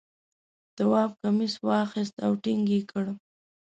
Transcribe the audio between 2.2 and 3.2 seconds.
او ټینګ یې کړ.